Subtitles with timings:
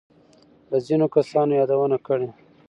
[0.71, 2.29] له ځینو کسانو يادونه کړې.